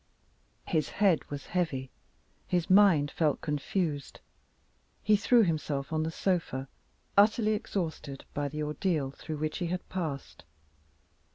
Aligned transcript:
His 0.65 0.89
head 0.97 1.29
was 1.29 1.45
heavy; 1.53 1.91
his 2.47 2.71
mind 2.71 3.11
felt 3.11 3.39
confused. 3.39 4.19
He 5.03 5.15
threw 5.15 5.43
himself 5.43 5.93
on 5.93 6.01
the 6.01 6.09
sofa 6.09 6.67
utterly 7.15 7.51
exhausted 7.53 8.25
by 8.33 8.47
the 8.47 8.63
ordeal 8.63 9.11
through 9.11 9.37
which 9.37 9.59
he 9.59 9.67
had 9.67 9.87
passed. 9.89 10.43